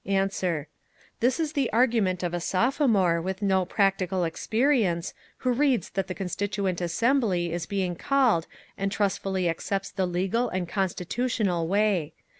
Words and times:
"Answer: 0.07 0.67
This 1.19 1.39
is 1.39 1.53
the 1.53 1.71
argument 1.71 2.23
of 2.23 2.33
a 2.33 2.39
sophomore 2.39 3.21
with 3.21 3.43
no 3.43 3.65
practical 3.65 4.23
experience, 4.23 5.13
who 5.37 5.51
reads 5.51 5.91
that 5.91 6.07
the 6.07 6.15
Constituent 6.15 6.81
Assembly 6.81 7.53
is 7.53 7.67
being 7.67 7.95
called 7.95 8.47
and 8.79 8.91
trustfully 8.91 9.47
accepts 9.47 9.91
the 9.91 10.07
legal 10.07 10.49
and 10.49 10.67
constitutional 10.67 11.67
way. 11.67 12.13